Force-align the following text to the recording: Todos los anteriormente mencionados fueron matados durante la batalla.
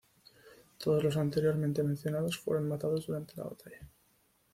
Todos 0.79 1.03
los 1.03 1.15
anteriormente 1.15 1.83
mencionados 1.83 2.39
fueron 2.39 2.67
matados 2.67 3.05
durante 3.05 3.35
la 3.35 3.43
batalla. 3.43 3.87